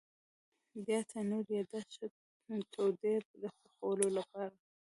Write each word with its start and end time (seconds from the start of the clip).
بیا 0.85 0.99
تنور 1.09 1.45
یا 1.57 1.63
داش 1.71 1.89
ښه 1.99 2.57
تودوي 2.73 3.15
د 3.41 3.43
پخولو 3.59 4.07
لپاره. 4.17 4.57